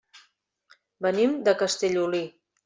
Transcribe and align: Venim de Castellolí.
Venim 1.07 1.35
de 1.49 1.55
Castellolí. 1.61 2.25